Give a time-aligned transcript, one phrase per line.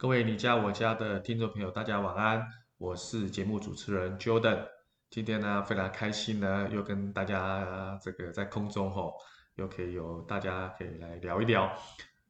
[0.00, 2.42] 各位你家我家的听众朋友，大家晚安，
[2.78, 4.66] 我是节目主持人 Jordan。
[5.10, 9.12] 今天呢，非常开心呢，又跟大家这个在空中吼，
[9.56, 11.70] 又可以有大家可以来聊一聊。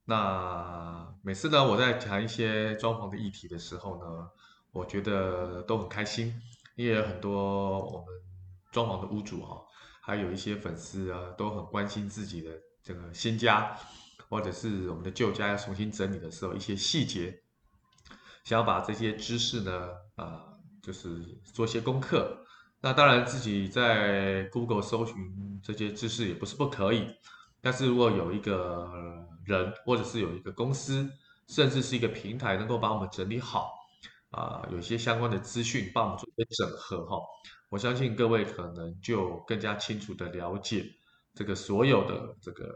[0.05, 4.29] 那每次呢，我在谈一些装潢的议题的时候呢，
[4.73, 6.35] 我觉得都很开心，
[6.75, 8.07] 因为有很多我们
[8.73, 9.65] 装潢的屋主哈，
[10.03, 12.51] 还有一些粉丝啊，都很关心自己的
[12.83, 13.77] 这个新家，
[14.29, 17.41] 或者是我们的旧家要重新整理的时候，一些细节。
[18.45, 20.45] 想要把这些知识呢，啊、
[20.83, 21.09] 就是
[21.45, 22.45] 做些功课。
[22.81, 27.07] 那当然，自己在 Google 搜寻这些知识也不是不可以。
[27.61, 31.07] 但是如果有一个人，或者是有一个公司，
[31.47, 33.75] 甚至是一个平台，能够把我们整理好，
[34.31, 37.19] 啊、有些相关的资讯帮我们做一些整合哈，
[37.69, 40.87] 我相信各位可能就更加清楚的了解
[41.35, 42.75] 这个所有的这个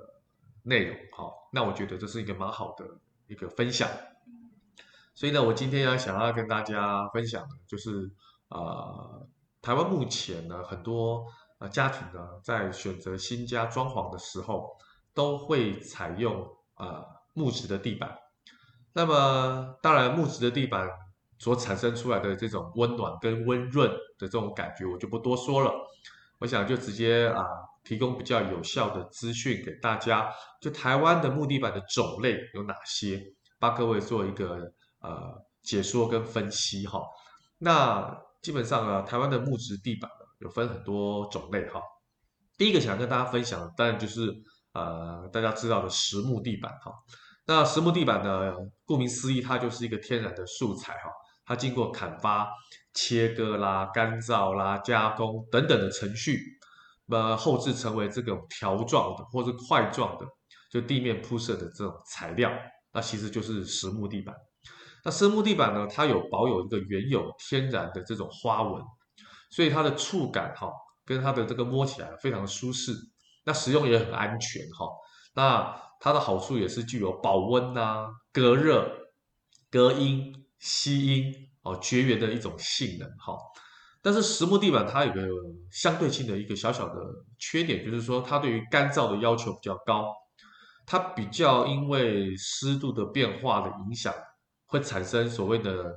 [0.62, 1.32] 内容哈。
[1.50, 2.84] 那我觉得这是一个蛮好的
[3.26, 3.88] 一个分享。
[5.14, 8.10] 所以呢，我今天要想要跟大家分享的，就是
[8.48, 9.28] 啊、呃，
[9.62, 11.24] 台湾目前呢，很多
[11.58, 14.76] 呃家庭呢，在选择新家装潢的时候，
[15.14, 16.42] 都会采用
[16.74, 18.18] 啊、呃、木质的地板。
[18.92, 20.88] 那么，当然木质的地板
[21.38, 25.72] 所产生出来的这种温暖跟温润的这种感觉，我就不多说了。
[26.40, 27.44] 我想就直接啊、
[27.84, 30.28] 提供比较有效的资讯给大家，
[30.60, 33.22] 就台湾的木地板的种类有哪些，
[33.60, 34.72] 帮各位做一个。
[35.04, 36.98] 呃，解说跟分析哈，
[37.58, 40.10] 那基本上啊，台湾的木质地板
[40.40, 41.78] 有分很多种类哈。
[42.56, 44.32] 第一个想跟大家分享，当然就是
[44.72, 46.90] 呃大家知道的实木地板哈。
[47.46, 48.54] 那实木地板呢，
[48.86, 51.10] 顾名思义，它就是一个天然的素材哈，
[51.44, 52.48] 它经过砍伐、
[52.94, 56.40] 切割啦、干燥啦、加工等等的程序，
[57.08, 60.24] 呃，后置成为这种条状的或者块状的，
[60.70, 62.50] 就地面铺设的这种材料，
[62.94, 64.34] 那其实就是实木地板。
[65.04, 68.82] 那实木地板呢，它有保有一个原有天然的这种花纹，
[69.50, 70.72] 所以它的触感哈，
[71.04, 72.92] 跟它的这个摸起来非常舒适，
[73.44, 74.88] 那使用也很安全哈。
[75.34, 78.90] 那它的好处也是具有保温呐、隔热、
[79.70, 83.36] 隔音、吸音哦、绝缘的一种性能哈。
[84.00, 85.20] 但是实木地板它有个
[85.70, 87.00] 相对性的一个小小的
[87.38, 90.10] 缺点，就是说它对于干燥的要求比较高，
[90.86, 94.14] 它比较因为湿度的变化的影响。
[94.74, 95.94] 会产生所谓的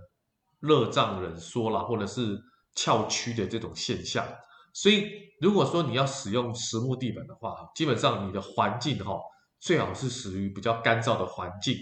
[0.60, 2.40] 热胀冷缩啦，或者是
[2.76, 4.24] 翘曲的这种现象。
[4.72, 5.12] 所以，
[5.42, 9.20] 如果说你要使用实木地板的话，基本上你的环境哈，
[9.60, 11.76] 最好是属于比较干燥的环境，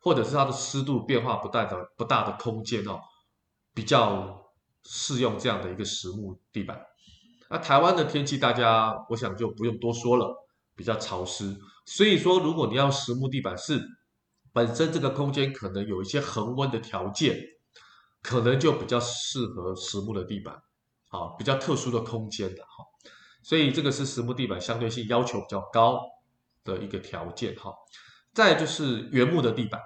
[0.00, 3.00] 或者是它的湿度变化不大的不大的空间哦，
[3.74, 4.52] 比较
[4.84, 6.80] 适用这样的一个实木地板。
[7.50, 10.32] 那台湾的天气，大家我想就不用多说了，
[10.76, 11.56] 比较潮湿。
[11.86, 13.95] 所以说，如果你要实木地板是。
[14.56, 17.38] 本身这个空间可能有一些恒温的条件，
[18.22, 20.54] 可能就比较适合实木的地板，
[21.10, 22.82] 啊，比较特殊的空间的哈，
[23.42, 26.00] 所以这个是实木地板相对性要求比较高
[26.64, 27.70] 的一个条件哈。
[28.32, 29.78] 再就是原木的地板，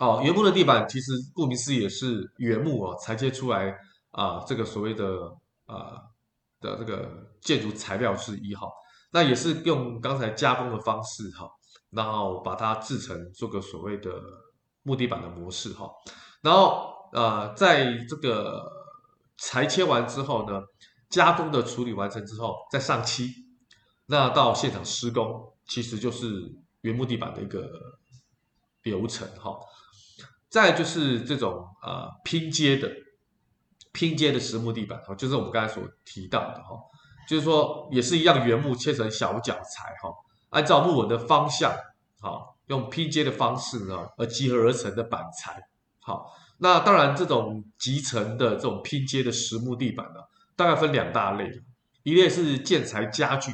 [0.00, 3.78] 哦，原木的地板其实顾名思义也是原木哦裁切出来
[4.10, 5.06] 啊，这个所谓的
[5.66, 6.02] 啊
[6.60, 8.66] 的这个建筑材料之一哈，
[9.12, 11.48] 那也是用刚才加工的方式哈。
[11.90, 14.12] 然后把它制成做个所谓的
[14.82, 15.90] 木地板的模式哈，
[16.42, 18.62] 然后呃，在这个
[19.38, 20.60] 裁切完之后呢，
[21.08, 23.30] 加工的处理完成之后再上漆，
[24.06, 27.70] 那到现场施工其实就是原木地板的一个
[28.82, 29.58] 流程哈。
[30.50, 32.90] 再就是这种呃拼接的
[33.92, 36.76] 拼接的实木地板哈，就是我们刚才所提到的哈，
[37.26, 40.10] 就是说也是一样原木切成小角材哈。
[40.50, 41.72] 按照木纹的方向，
[42.20, 45.68] 好，用拼接的方式呢，而集合而成的板材，
[46.00, 50.20] 好，那当然这种集成的这种拼接的实木地板呢，
[50.56, 51.62] 大概分两大类，
[52.02, 53.52] 一类是建材家具，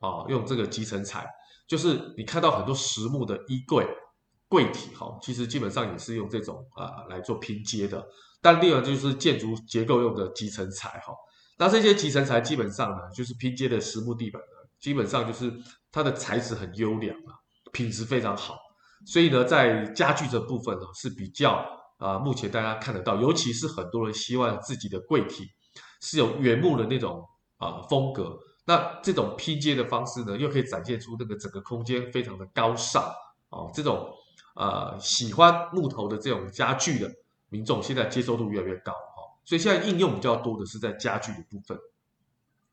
[0.00, 1.26] 啊，用这个集成材，
[1.66, 3.86] 就是你看到很多实木的衣柜、
[4.48, 8.06] 柜体，哈，其实基本上也是用这种啊来做拼接的。
[8.40, 11.12] 但另外就是建筑结构用的集成材，哈，
[11.58, 15.52] 那这些集成材基本上呢，就是拼接的实木地板呢，基本上就是。
[15.90, 17.32] 它的材质很优良啊，
[17.72, 18.58] 品质非常好，
[19.06, 21.66] 所以呢，在家具这部分呢是比较
[21.96, 25.46] 啊、目前大家看得到，尤其是很多人希望自己的柜体
[26.02, 27.26] 是有原木的那种
[27.56, 33.02] 啊、风格，那这种拼接的方式呢，又可以展现出那个整个空间非常的高尚
[33.48, 34.12] 哦，这种
[34.56, 37.10] 呃喜欢木头的这种家具的
[37.48, 38.92] 民众，现在接受度越来越高、
[39.46, 41.78] 所以现在应用比较多的是在家具的部分，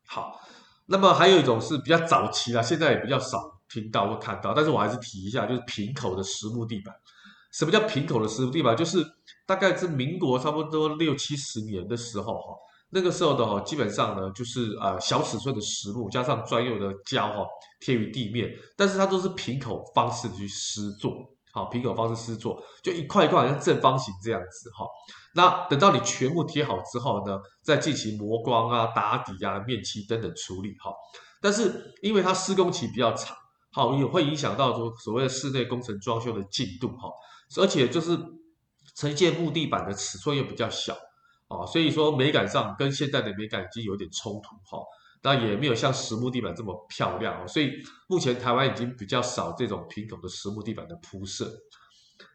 [0.04, 0.38] 好。
[0.86, 3.38] 那么还有一种是比较早期啦，现在也比较少
[3.68, 6.94] 听到或看到，但是我还是提一下，就是平口的实木地板。
[7.52, 8.76] 什么叫平口的实木地板？
[8.76, 9.04] 就是
[9.46, 12.54] 大概是民国差不多六七十年的时候哈，
[12.90, 17.46] 那个时候的哈，基本上呢就是呃小尺寸的实木加上专用的胶哈
[17.80, 21.12] 贴于地面，但是它都是平口方式去施作，
[21.56, 24.86] 好平口方式施作，就一块一块好像正方形这样子哈。
[25.34, 30.92] 那等到你全部贴好之后呢，再进行磨光啊、打底啊、面漆等等处理哈。
[31.40, 33.34] 但是因为它施工期比较长，
[33.72, 37.10] 好也会影响到说所谓的室内工程装修的进度哈。
[37.56, 38.18] 而且就是
[38.94, 40.94] 呈现木地板的尺寸又比较小
[41.48, 44.84] 啊，所以说美感上跟现在的美感已经有点冲突哈。
[45.26, 47.72] 那也没有像实木地板这么漂亮，所以
[48.06, 51.50] 目前台湾已经比较少这种平口的实木地板的铺设。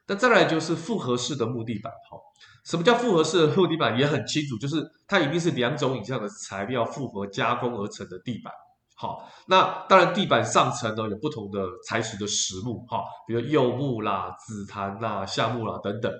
[0.07, 2.19] 那再来就是复合式的木地板哈。
[2.65, 3.97] 什么叫复合式的木地板？
[3.97, 8.51] 也很清楚，就是它一定是两种以上的材料复合加工而成的地板。
[8.97, 16.11] 好，那当然地板上层呢有不同的材质的实木，哈，比如柚木啦、紫檀啦、橡木啦等等。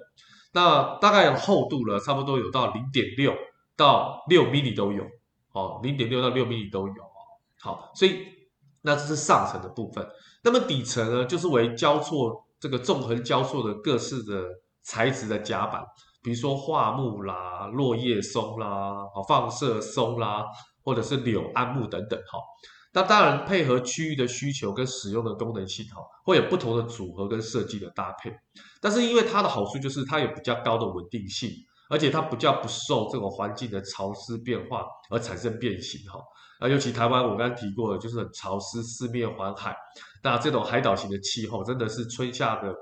[0.54, 3.36] 那大概厚度呢，差不多有到零点六
[3.76, 5.04] 到六 m 米都有，
[5.54, 8.26] 哦，零点六到六 mm 都有哦，好，所以
[8.82, 10.08] 那这是上层的部分。
[10.44, 14.44] 那么底层呢，就是为交错这个纵横交错的各式的
[14.82, 15.84] 材质的夹板，
[16.22, 20.46] 比如说桦木啦、落叶松啦、好放射松啦。
[20.84, 22.40] 或者是柳桉木等等哈，
[22.92, 28.36] 那当然配合区域的需求跟使用的功能性哈，会有不同的组合跟设计的搭配。
[28.82, 31.52] 但是因为它的好处就是它有比较高的稳定性，
[31.92, 36.20] 而且它比较不受这种环境的潮湿变化而产生变形哈。
[36.60, 39.76] 那尤其台湾我刚刚提过的，就是很潮湿，四面环海，
[40.24, 42.74] 那这种海岛型的气候真的是春夏的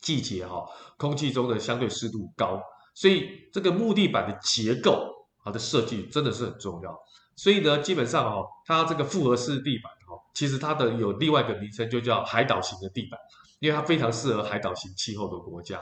[0.00, 0.64] 季节哈，
[0.96, 2.62] 空气中的相对湿度高，
[2.94, 5.16] 所以这个木地板的结构。
[5.44, 6.94] 它的设计真的是很重要，
[7.34, 13.18] 所以呢，基本上哦，它这个复合式地板哦，其实它的有另外一个名称，就叫海岛型的地板，
[13.60, 15.80] 因为它非常适合海岛型气候的国家。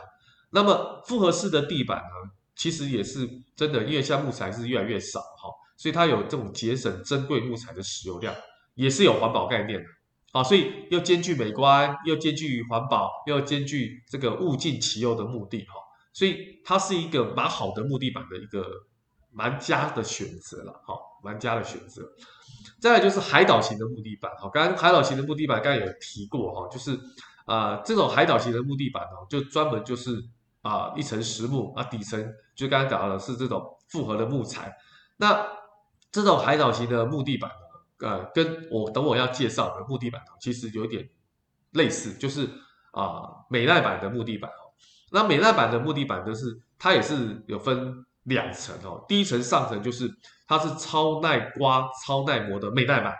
[0.50, 8.34] 那么复合式的地板呢，其实也是真的，因为现在木材是越来越少哈，所以它有这种节省珍贵木材的使用量，
[8.74, 9.86] 也是有环保概念的
[10.32, 15.74] 啊，所以又兼具美观，又兼具环保，又兼具这个物尽其用的目的哈，
[16.12, 18.66] 所以它是一个蛮好的木地板的一个。
[19.38, 22.02] 蛮佳的选择了，哈，蛮佳的选择。
[22.80, 26.92] 再来就是海岛型的木地板，哈，刚刚海岛型的木地板刚才有提过，哈，就是
[27.44, 30.24] 啊、呃，这种海岛型的木地板呢，就专门就是
[30.66, 34.74] 啊、一层实木啊，底层就刚才讲的是这种复合的木材。
[35.16, 35.46] 那
[36.10, 41.08] 这种海岛型的木地板呢，呃，跟我等我要介绍的木地板，其实有点
[41.72, 42.48] 类似，就是
[42.92, 44.50] 啊、美耐板的木地板。
[45.12, 48.04] 那美耐板的木地板就是它也是有分。
[48.26, 50.12] 两层哦，第一层上层就是
[50.48, 53.14] 它是超耐刮、超耐磨的美耐板，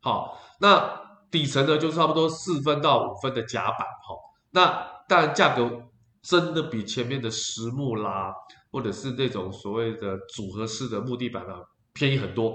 [0.00, 0.98] 好，那
[1.30, 4.16] 底层呢就是差不多四分到五分的夹板，哈，
[4.52, 5.89] 那当然价格
[6.22, 8.32] 真的比前面的实木啦，
[8.70, 11.54] 或者是那种所谓的组合式的木地板呢
[11.92, 12.54] 便宜很多。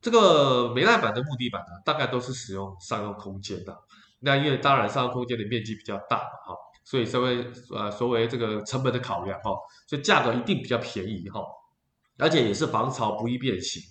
[0.00, 3.76] 这个美耐板的木地板呢，大概都是使用商用空间的，
[4.20, 6.56] 那因为当然商用空间的面积比较大嘛，哈。
[6.84, 7.44] 所以稍微
[7.74, 9.50] 呃，所谓这个成本的考量哈，
[9.88, 11.40] 所以价格一定比较便宜哈，
[12.16, 13.82] 而且也是防潮不易变形。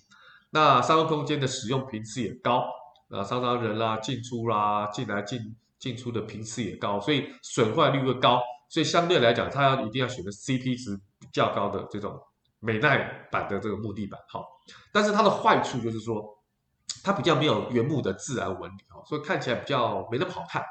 [0.50, 2.64] 那商用空间的使用频次也高，
[3.10, 5.38] 啊，常常人啦进出啦，进来进
[5.78, 8.40] 进出的频次也高，所以损坏率会高。
[8.68, 10.98] 所以相对来讲，它要一定要选择 CP 值
[11.32, 12.20] 较高的这种
[12.60, 12.98] 美耐
[13.30, 14.40] 板的这个木地板哈。
[14.92, 16.24] 但是它的坏处就是说，
[17.04, 20.64] 它比较没有原木的自然纹理哈，所以看起来比较没那么好看。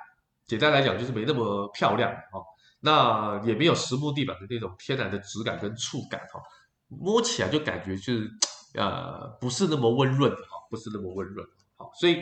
[0.45, 2.39] 简单来讲就是没那么漂亮哈，
[2.81, 6.39] 那也没有实木地板的那种天然的质感跟触感哈，
[6.87, 8.29] 摸起来就感觉就是
[8.75, 11.47] 呃不是那么温润哈，不是那么温润
[11.77, 12.21] 好，所以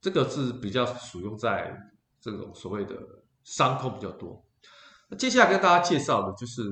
[0.00, 1.74] 这个是比较使用在
[2.20, 2.94] 这种所谓的
[3.44, 4.44] 伤痛比较多。
[5.18, 6.62] 接下来跟大家介绍的就是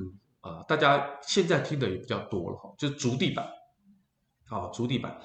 [0.41, 3.49] 啊，大家现在听的也比较多了哈，就是竹地板，
[4.47, 5.21] 好，竹地板。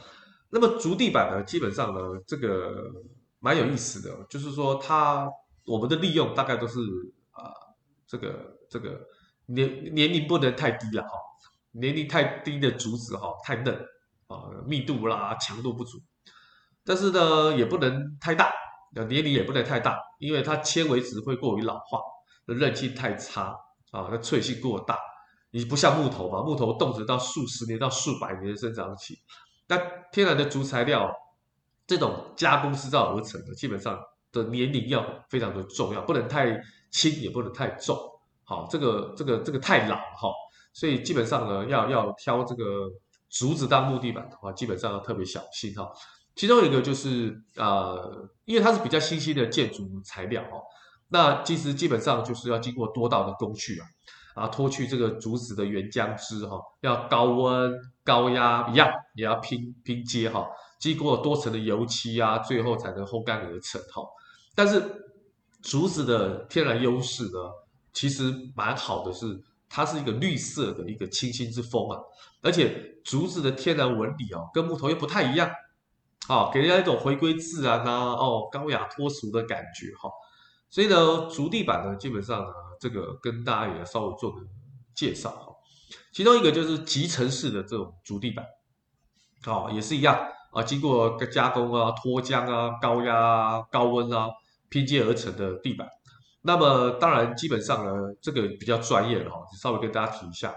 [0.49, 2.91] 那么竹地板呢，基本上呢这个
[3.39, 5.29] 蛮有意思的，就是说它。
[5.67, 6.79] 我们的利用大概都是
[7.31, 7.49] 啊、
[8.05, 9.01] 这个这个
[9.47, 11.09] 年年龄不能太低了哈，
[11.71, 13.73] 年龄太低的竹子哈太嫩
[14.27, 15.97] 啊，密度啦强度不足，
[16.83, 18.53] 但是呢也不能太大，
[19.09, 21.99] 年龄也不能太大，因为它纤维质会过于老化，
[22.53, 23.57] 韧性太差
[23.91, 24.97] 啊，那脆性过大，
[25.51, 29.17] 你不像木头嘛，木头动辄到数十年到数百年的生长期，
[29.67, 29.77] 那
[30.11, 31.11] 天然的竹材料
[31.87, 33.99] 这种加工制造而成的，基本上。
[34.35, 36.61] 的年龄要非常的重要，不能太
[36.91, 37.97] 轻，也不能太重，
[38.43, 40.29] 好，这个这个这个太老哈，
[40.73, 42.91] 所以基本上呢，要要挑这个
[43.29, 45.89] 竹子当木地板的话，基本上要特别小心哈。
[46.35, 50.59] 其中一个就是呃，因为它是比较新兴的建筑材料哈，
[51.09, 60.47] 那其实基本上就是要经过多道的工序啊，啊脱去这个竹子的原浆汁哈，要高温高压一样，也要拼拼接哈，
[60.79, 64.03] 经过多层的油漆啊，最后才能烘干而成哈。
[64.55, 64.81] 但是
[65.61, 67.39] 竹子的天然优势呢，
[67.93, 71.99] 其实蛮好的是，它是一个绿色的一个清新之风啊，
[72.41, 75.49] 而且竹子的天然纹理哦，跟木头又不太一样，
[76.27, 80.09] 好，给人家一种回归自然啊，哦，高雅脱俗的感觉哈。
[80.75, 82.51] 所以呢，竹地板呢，基本上呢，
[82.81, 84.41] 这个跟大家也稍微做个
[84.93, 85.55] 介绍哈。
[86.11, 88.45] 其中一个就是集成式的这种竹地板，
[89.45, 90.19] 哦，也是一样
[90.51, 94.27] 啊，经过加工啊、脱浆啊、高压啊、高温啊
[94.67, 95.87] 拼接而成的地板。
[96.41, 100.53] 那么当然，基本上呢，这个比较专业了哈，稍微跟大家提一下。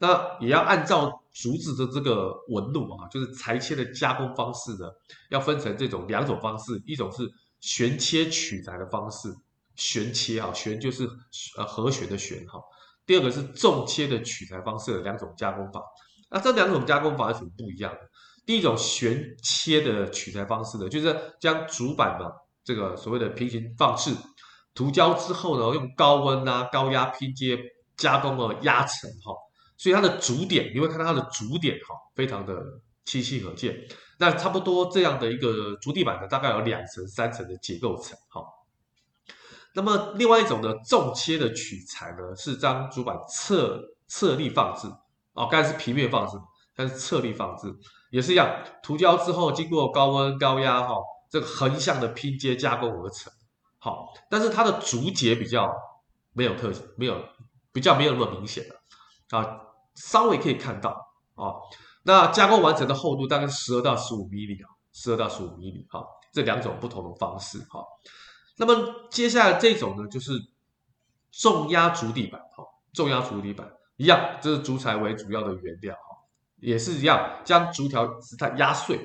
[0.00, 4.90] 那也要按照竹子的这个纹路啊，就是裁切的加工方式呢，
[5.30, 7.26] 要分成这种两种方式，一种是
[7.60, 9.34] 旋切取材的方式。
[9.76, 11.08] 旋切啊，旋就是
[11.56, 12.60] 呃和弦的旋哈。
[13.04, 15.82] 第二个是纵切的取材方式的两种加工法。
[16.30, 17.92] 那这两种加工法有什么不一样？
[18.46, 22.32] 第一种旋切的取材方式呢，就是将主板的
[22.64, 24.14] 这个所谓的平行放置
[24.74, 27.58] 涂胶之后呢，用高温啊、高压拼接
[27.96, 29.34] 加工了压成哈。
[29.76, 32.56] 所以它的主点，你会看到它的主点哈，非常的
[33.04, 33.76] 清晰可见。
[34.18, 38.40] 那差不多这样的一个竹地板呢，大概有两层、三层的结构层哈。
[39.74, 44.88] 那么另外一种呢，纵切的取材呢，是将主板侧侧立放置。
[45.34, 46.36] 哦，刚才是平面放置，
[46.76, 47.74] 但是侧立放置
[48.10, 50.94] 也是一样，涂胶之后经过高温高压哈，
[51.30, 53.32] 这个横向的拼接加工而成，
[53.78, 55.72] 好，但是它的竹节比较
[56.34, 57.18] 没有特没有
[57.72, 59.58] 比较没有那么明显的啊，
[59.94, 60.90] 稍微可以看到
[61.34, 61.56] 啊，
[62.02, 67.82] 那加工完成的厚度大概十二到十五米米啊，十二到十五米米哈，这两种不同的方式哈。
[68.64, 70.32] 那么接下来这种呢，就是
[71.30, 76.24] 重压竹地板，哈，重压竹地板一样，这是竹材为主要的原料，哈，
[76.60, 78.98] 也是一样，将竹条它压碎，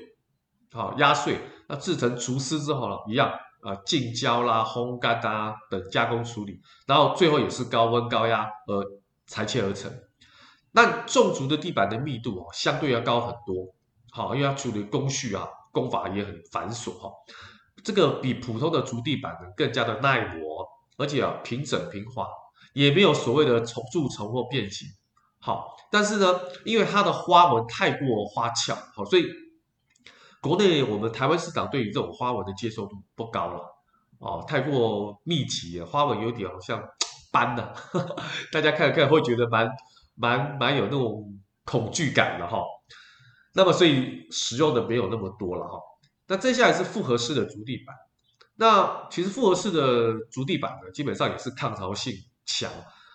[0.71, 8.83] 好压碎，那制成竹丝之后呢，一样啊，浸胶啦、烘干啊等加工处理，然后最后也是高温高压而
[9.25, 9.91] 裁切而成。
[10.71, 13.73] 那重竹的地板的密度哦，相对要高很多，
[14.11, 17.09] 好，因为它处理工序啊，工法也很繁琐，哈。
[17.87, 20.67] 这个比普通的竹地板呢更加的耐磨，
[20.97, 22.27] 而且啊平整平滑，
[22.73, 24.89] 也没有所谓的虫蛀虫或变形。
[25.39, 29.27] 好，但是呢，因为它的花纹太过花俏，好，所以
[30.41, 33.63] 国内我们台湾市场对于这种花纹的接受度不高了。
[34.19, 36.83] 哦，太过密集，花纹有点好像
[37.31, 37.73] 斑的，
[38.51, 39.71] 大家看看会觉得蛮
[40.15, 42.61] 蛮蛮有那种恐惧感的哈。
[43.53, 45.79] 那么所以使用的没有那么多了哈。
[46.27, 47.95] 那接下来是复合式的竹地板，
[48.55, 52.13] 那其实复合式的竹地板呢，基本上也是抗潮性
[52.45, 52.69] 强。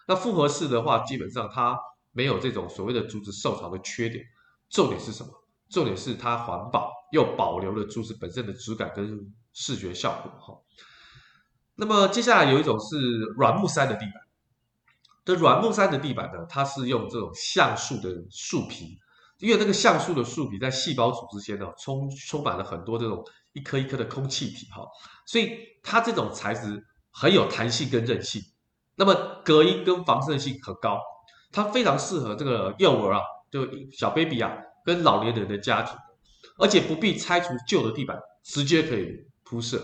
[0.09, 1.79] 那复合式的话，基本上它
[2.13, 4.25] 没有这种所谓的竹子受潮的缺点。
[4.71, 5.31] 重点是什么？
[5.69, 10.59] 重点是它环保，又保留了竹子本身的质感跟视觉效果哈。
[11.75, 12.97] 那么接下来有一种是
[13.37, 14.15] 软木塞的地板，
[15.25, 18.99] 这软木塞的地板呢，它是用这种橡树的树皮。
[19.43, 24.87] 因为那个橡树的树皮在细胞组织间呢，充充满了很多这种一颗一颗的空气体哈，
[25.27, 26.81] 所以它这种材质
[27.11, 28.41] 很有弹性跟韧性，
[28.95, 31.01] 那么隔音跟防渗性很高，
[31.51, 33.21] 它非常适合这个幼儿啊，
[33.51, 34.53] 就小 baby 啊，
[34.85, 35.97] 跟老年人的家庭，
[36.59, 39.83] 而且不必拆除旧的地板，直接可以铺设。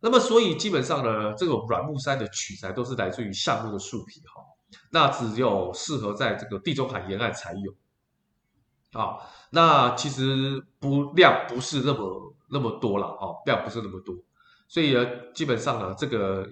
[0.00, 4.42] 那么所以基本上呢，这种软木塞的取材都是来自于橡木的树皮哈，
[4.90, 7.74] 那只有适合在这个地中海沿岸才有。
[8.92, 9.18] 啊，
[9.50, 14.16] 那其实不量不是那么那么多了哈，量不是那么多，
[14.66, 16.44] 所以呢，基本上呢，这个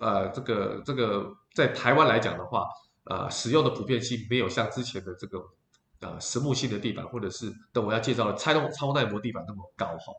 [0.00, 2.66] 呃，这个这个在台湾来讲的话，
[3.04, 5.38] 呃，使用的普遍性没有像之前的这个
[6.00, 10.12] 呃实木性的地板，或者是等我要介绍的拆动超耐磨地板那么高哈。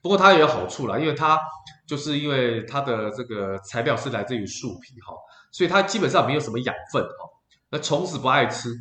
[0.00, 1.36] 不过它也有好处啦，因为它
[1.84, 5.12] 就是因为它的这个材料是来自于树皮哈，
[5.50, 7.28] 所以它基本上没有什么养分哈，
[7.70, 8.72] 那虫子不爱吃。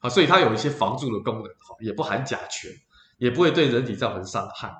[0.00, 2.70] 好，所以它有一些防蛀的功能，好，也不含甲醛，
[3.16, 4.72] 也不会对人体造成伤害。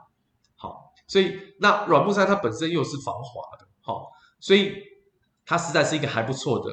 [0.56, 4.74] 好，所以那软木塞它本身又是防滑的，好，所以
[5.44, 6.72] 它实在是一个还不错的、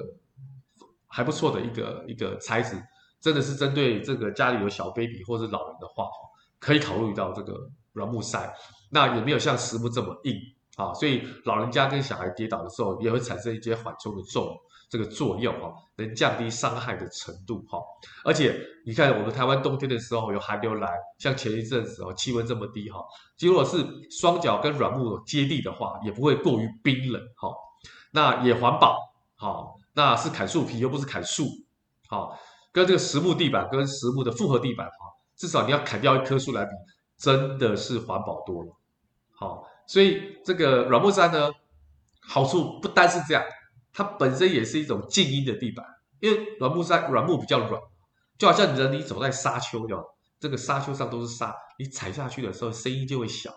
[1.07, 2.81] 还不错的一个一个材质，
[3.19, 6.07] 真的是针对这个家里有小 baby 或者老人的话，
[6.59, 8.53] 可以考虑到这个软木塞。
[8.91, 10.35] 那也没有像实木这么硬，
[10.77, 14.57] 啊，所以老人家跟小孩跌倒的时候也会产生一些缓冲的作用。
[14.95, 17.77] 这个作用哈，能降低伤害的程度哈，
[18.23, 23.03] 而且你看我们台湾冬天的时候有寒流来，像前一阵子哦，气温这么低哈，
[23.39, 27.49] 如果是双脚跟软木接地的话，也不会过于冰冷哈。
[28.11, 28.97] 那也环保，
[29.35, 31.43] 哈，那是砍树皮又不是砍树，
[32.07, 32.39] 好，
[32.71, 34.93] 跟这个实木地板跟实木的复合地板，哈，
[35.35, 36.71] 至少你要砍掉一棵树来比，
[37.17, 38.71] 真的是环保多了，
[39.37, 41.51] 好，所以这个软木塞呢，
[42.21, 43.43] 好处不单是这样，
[43.97, 45.85] 它本身也是一种静音的地板，
[46.19, 47.81] 因为软木塞软木比较软，
[48.37, 50.03] 就好像人你走在沙丘一样，
[50.37, 53.53] 这个沙丘上都是沙，你踩下去的时候声音就会小，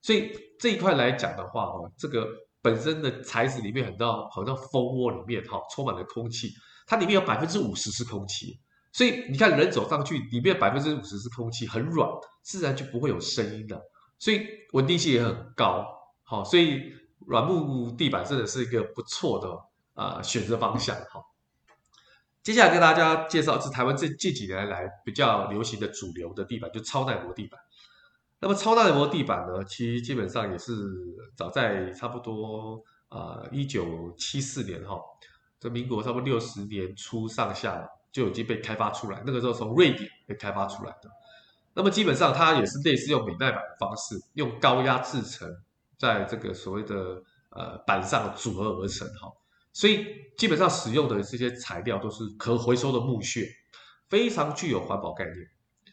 [0.00, 2.28] 所以这一块来讲的话，哦，这个
[2.62, 6.52] 本身的材质里面很多好像蜂窝里面哈充满了空气，
[6.86, 8.56] 它里面有百分之五十是空气，
[8.92, 12.08] 所以你看人走上去，里面百分之五十是空气，很软，
[12.44, 13.82] 自然就不会有声音的，
[14.20, 15.84] 所以稳定性也很高，
[16.22, 16.94] 好，所以。
[17.28, 19.48] 软木地板真的是一个不错的、
[20.16, 21.22] 呃、选择方向哈。
[22.42, 27.60] 接下来跟大家介绍是台湾这近几年来比较流行的主流的地板，就超耐磨地板。
[28.40, 30.74] 那么超耐磨地板呢，其实基本上也是
[31.36, 34.98] 早在差不多啊一九七四年哈，
[35.60, 39.22] 这民国差不多六十年初上下就已经被开发出来。
[39.24, 41.08] 那个时候从瑞典被开发出来的。
[41.74, 45.48] 那么基本上它也是类似用美耐板的方式，用高压制成。
[45.98, 49.30] 在这个所谓的呃板上组合而成哈，
[49.72, 53.48] 所以基本上使用的这些材料都是可回收的木屑，
[54.08, 55.36] 非常具有环保概念。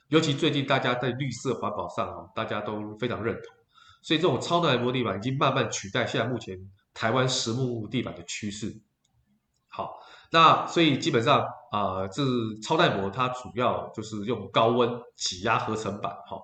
[0.08, 3.44] 尤其最近大家在绿色环保上，大家都非常认同，
[4.02, 6.58] 所以这种超耐磨地板已经慢慢取代现在目前
[6.94, 8.82] 台湾实木地板的趋势。
[9.68, 10.00] 好，
[10.32, 12.24] 那所以基本上啊，这、
[12.62, 16.42] 超耐磨它主要就是用高温挤压合成板哈，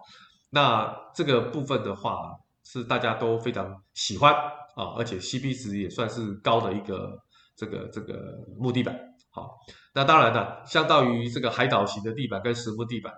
[0.51, 2.33] 那这个部分的话。
[2.67, 4.33] 是大家都非常喜欢
[4.75, 7.15] 啊，而且 CP 值也算是高的一个
[7.55, 8.97] 这个这个木地板。
[9.29, 9.59] 好，
[9.93, 13.13] 那当然呢，相当于这个海岛型的地板跟实木地板，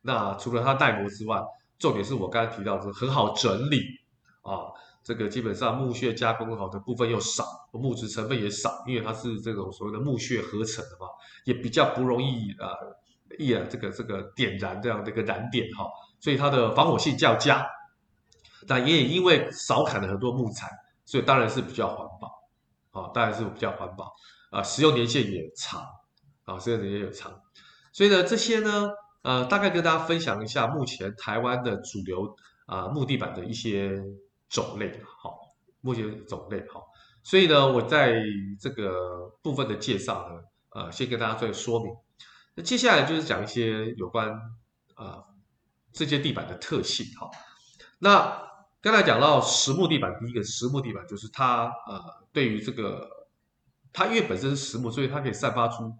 [0.00, 1.40] 那除了它耐磨之外，
[1.78, 3.80] 重点是我刚才提到的很好整理
[4.42, 4.66] 啊，
[5.04, 11.06] 这个基本上木屑加工好的部分又少，木质成分也少，因为它是这种所谓的木屑合成的嘛，
[11.44, 12.74] 也比较不容易啊
[13.38, 15.86] 易啊这个这个点燃这样的一个燃点哈，
[16.18, 17.64] 所以它的防火性较佳。
[18.66, 20.68] 但也因为少砍了很多木材，
[21.04, 22.30] 所以当然是比较环保，
[22.92, 24.14] 啊，当然是比较环保，
[24.50, 25.86] 啊，使用年限也长，
[26.44, 27.42] 啊，使用年限也长，
[27.90, 28.90] 所以呢，这些呢，
[29.22, 33.98] 呃，大概跟大家分享一下目前台湾的主流啊木地板的一些
[34.50, 35.38] 种类，好，
[35.80, 36.86] 目前种类，好，
[37.22, 38.22] 所以呢，我在
[38.60, 41.94] 这个部分的介绍呢，呃，先跟大家做说明，
[42.54, 44.28] 那接下来就是讲一些有关
[44.94, 45.24] 啊
[45.92, 47.30] 这些地板的特性，哈，
[47.98, 48.51] 那。
[48.82, 53.08] 刚才讲到实木地板，第一个实木地板就是它，呃，对于这个，
[53.92, 55.94] 它因为本身是实木，所以它可以散发出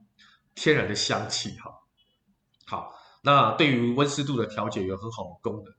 [0.56, 1.72] 天然的香气，哈。
[2.66, 2.92] 好，
[3.22, 5.72] 那对于温湿度的调节有很好的功能，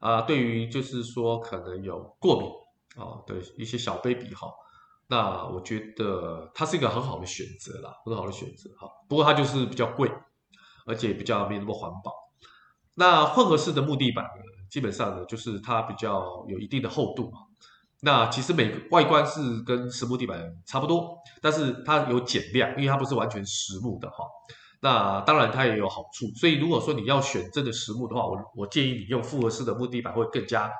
[0.00, 2.50] 啊、对于就是说可能有过敏
[3.04, 4.48] 啊的一些小 baby 哈，
[5.06, 8.90] 那我觉得它是一个很好的选择啦，很好的选择哈。
[9.08, 10.10] 不过它就是比较贵，
[10.86, 12.12] 而且比较没那么环保。
[12.94, 14.57] 那混合式的木地板呢？
[14.70, 17.38] 基本上呢，就是它比较有一定的厚度嘛。
[18.00, 24.24] 那其实每个外观是跟实木地板差不多，但是它有减量，因为它不是完全实木的哈。
[24.80, 30.70] 那当然它也有好处，所以如果说你要选真的实木的话，我我建议你用复合式的木地板会更加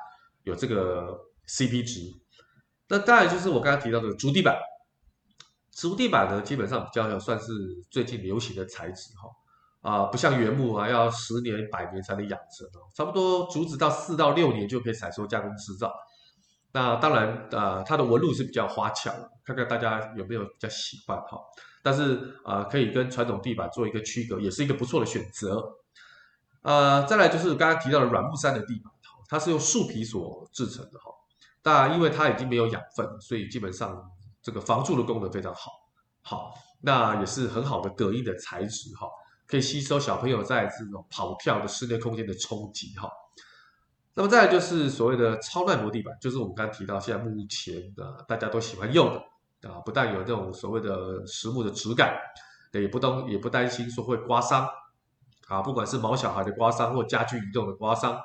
[0.43, 2.01] 有这个 CP 值。
[2.87, 4.57] 那当然就是我刚才提到的竹地板，
[5.71, 7.51] 竹地板呢基本上比较算是
[7.91, 9.29] 最近流行的材质哈。
[9.81, 12.87] 啊、不像原木啊，要十年、百年才能养成哦。
[12.93, 15.93] 差不多竹子到四到六年就可以采收加工制造。
[16.71, 19.11] 那当然，呃，它的纹路是比较花俏，
[19.43, 21.39] 看看大家有没有比较喜欢哈。
[21.81, 25.63] 但是，呃，可以跟传统地板做一个区隔，也是一个不错的选择。
[26.61, 28.93] 呃，再来就是刚刚提到的软木塞的地板，
[29.29, 31.09] 它是用树皮所制成的哈。
[31.63, 34.11] 当然，因为它已经没有养分，所以基本上
[34.41, 35.71] 这个防蛀的功能非常好。
[36.21, 39.07] 好，那也是很好的隔音的材质哈。
[39.49, 43.09] 可以吸收小朋友在这种跑跳的室内空间的冲击哈。
[44.13, 49.07] 那么再就是所谓的超耐磨地板，就是我们刚刚提到现在目前的大家都喜欢用
[49.61, 52.15] 的啊，不但有这种所谓的实木的质感，
[52.73, 54.69] 也不担也不担心说会刮伤
[55.47, 58.19] 啊，不管是毛小孩的刮伤或家具移动的刮伤。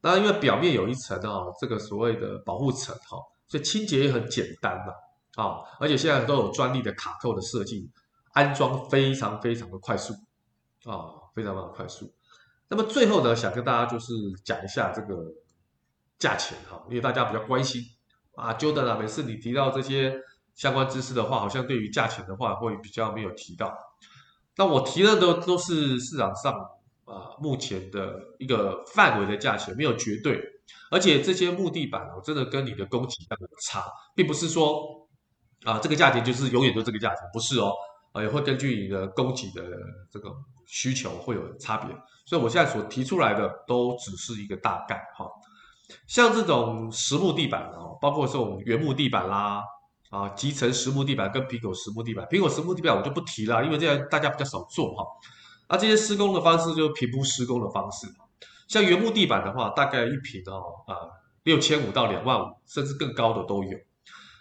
[0.00, 7.90] 那因为表面有一层啊，这个所谓的保护层哈，所以清洁也很简单嘛啊，而且现在都有专利的卡扣的设计，
[8.32, 10.14] 安装非常非常的快速。
[10.86, 12.10] 啊、非常非常快速。
[12.68, 14.12] 那么最后呢，想跟大家就是
[14.44, 15.14] 讲一下这个
[16.18, 17.82] 价钱哈，因为大家比较关心
[18.34, 20.18] 啊，Jordan，每次你提到这些
[20.54, 23.76] 相关知识的话，好像对于价钱的话会比较没有提到。
[24.56, 26.52] 那我提的都都是市场上
[27.04, 30.42] 啊目前的一个范围的价钱，没有绝对。
[30.90, 35.06] 而且这些木地板哦，真的跟你的供给量有差，并不是说
[35.64, 37.72] 啊，这个价钱就是永远都这个价钱，不是哦，
[38.12, 39.62] 啊，也会根据你的供给的
[40.10, 40.30] 这个
[40.66, 41.96] 需求会有差别。
[42.24, 45.26] 所以我现在所提出来的都只是一个大概哈。
[46.06, 49.62] 像这种实木地板哦，包括这种原木地板啦，
[50.10, 55.04] 啊，集成实木地板跟苹果实木地板，苹果实木地板我就不提了，因为这样大家比较少做哈。
[55.68, 58.08] 那这些施工的方式就是平铺施工的方式。
[58.66, 60.96] 像原木地板的话，大概一平哦啊
[61.44, 63.78] 六千五到两万五，甚至更高的都有。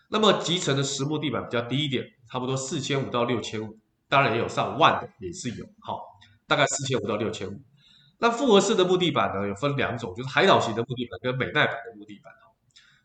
[0.09, 3.77] 那么集成的实木地板比较低一点，差不多四千五到六千五，
[4.09, 5.99] 当然也有上万的也是有，好，
[6.47, 7.61] 大概四千五到六千五。
[8.17, 12.33] 那复合式的木地板呢，有分两种，就是海岛型的木地板跟美耐板的木地板。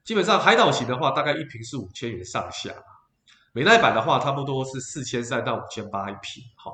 [0.03, 2.73] 基本上海岛型的话，大概一平是五千元上下；
[3.53, 6.73] 美耐板的话，差不多是四千三到五千八一平哈，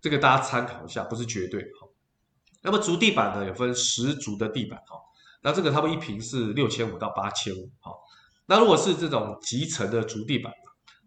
[0.00, 1.62] 这个大家参考一下，不是绝对。
[1.62, 1.88] 哈，
[2.62, 4.78] 那么竹地板呢，有分实竹的地板。
[4.80, 5.00] 哈，
[5.42, 7.70] 那这个他们一平是六千五到八千五。
[7.80, 7.92] 哈，
[8.46, 10.52] 那如果是这种集成的竹地板，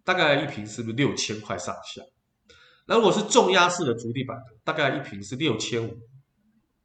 [0.04, 2.02] 大概一平是不是六千块上下？
[2.86, 5.98] 那如果是重压式的竹地板，大概一平是六千五。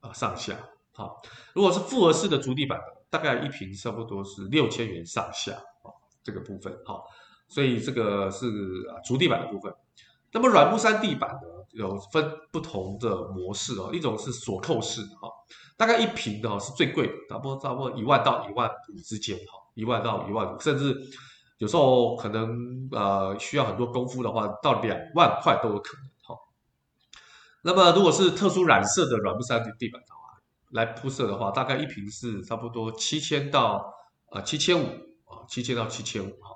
[0.01, 0.57] 啊，上下
[0.93, 1.21] 好。
[1.53, 2.79] 如果是复合式的竹地板，
[3.11, 5.91] 大概一平差不多是六千元上下啊，
[6.23, 7.05] 这个部分好。
[7.49, 8.47] 所以这个是
[8.89, 9.75] 啊竹地板的部分。
[10.31, 13.91] 那么软木山地板呢，有分不同的模式哦。
[13.93, 15.29] 一种是锁扣式哈，
[15.77, 20.95] 大概一平的是最贵的，差不多差不多一万到一万五之间哈，一万到一万五，甚至
[21.59, 26.41] 有时候可能呃需要很多功夫的话，到两万块都有可能哈。
[27.63, 30.41] 那么，如果是特殊染色的软木山地板的话，
[30.71, 33.93] 来铺设的话，大概一坪是差不多七千到
[34.31, 34.87] 啊七千五
[35.25, 36.55] 啊，七千到七千五哈。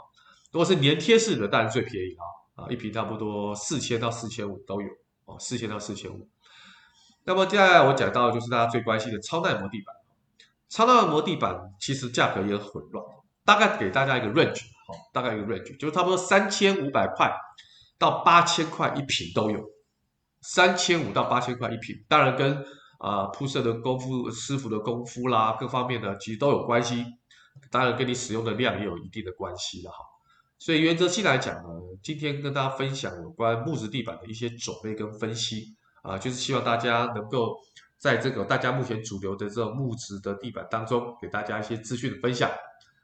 [0.52, 2.14] 如果是粘贴式的，当然最便宜
[2.54, 4.88] 啊，啊一坪差不多四千到四千五都有
[5.24, 6.28] 哦，四千到四千五。
[7.24, 9.94] 那么接下来我讲到就是大家最关心的超耐磨地板，
[10.68, 13.04] 超耐磨地板其实价格也很混乱，
[13.44, 14.62] 大概给大家一个 range
[15.12, 17.32] 大概一个 range 就是差不多三千五百块
[17.98, 19.60] 到八千块一平都有。
[20.40, 22.64] 三千五到八千块一平，当然跟
[22.98, 27.04] 啊铺设的功夫、师傅的功夫啦，各方面的其实都有关系。
[27.70, 29.98] 当然跟你使用的量也有一定的关系了哈。
[30.58, 31.68] 所以原则性来讲呢，
[32.02, 37.56] 今天跟大家分享有关木质地板的一些种类跟分析啊，就是希望大家能够
[37.98, 42.50] 在这个大家目前主流的这种木质的地板当中，给大家一些资讯的分享。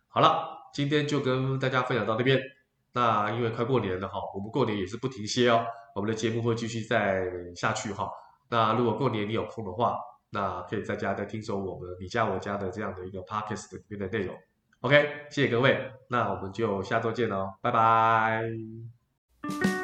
[0.09, 2.41] 好了，今天就跟大家分享到这边。
[2.93, 5.65] 那因为快过年了哈，我们过年也是不停歇哦。
[5.95, 8.09] 我们的节目会继续再下去哈。
[8.49, 9.99] 那如果过年你有空的话，
[10.31, 14.35] 那可以在家再听说我们你家我家的这样的一个 podcast 里面的内容。
[14.81, 19.78] OK，谢谢各位，那我们就下周见喽，拜拜。